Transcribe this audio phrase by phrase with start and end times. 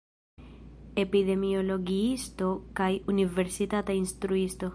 [1.03, 2.49] Epidemiologiisto
[2.81, 4.69] kaj universitata instruisto.